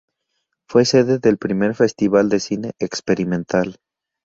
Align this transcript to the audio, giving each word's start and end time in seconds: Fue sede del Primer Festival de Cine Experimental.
Fue 0.67 0.83
sede 0.85 1.19
del 1.19 1.37
Primer 1.37 1.75
Festival 1.75 2.27
de 2.27 2.39
Cine 2.39 2.71
Experimental. 2.79 3.77